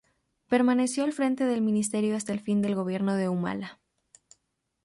[0.49, 3.79] Permaneció al frente del Ministerio hasta el fin del gobierno de Humala.